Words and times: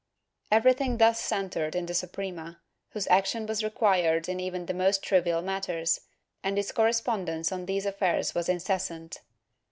^ 0.51 0.57
Everj^hing 0.59 0.97
thus 0.97 1.19
centred 1.19 1.75
in 1.75 1.85
the 1.85 1.93
Suprema, 1.93 2.59
whose 2.89 3.05
action 3.09 3.45
was 3.45 3.63
required 3.63 4.27
in 4.27 4.39
even 4.39 4.65
the 4.65 4.73
most 4.73 5.03
trivial 5.03 5.43
matters, 5.43 5.99
and 6.43 6.57
its 6.57 6.71
correspondence 6.71 7.51
on 7.51 7.67
these 7.67 7.85
affairs 7.85 8.33
was 8.33 8.49
incessant. 8.49 9.19